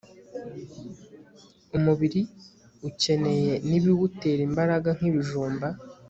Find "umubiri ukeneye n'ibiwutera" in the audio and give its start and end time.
1.77-4.41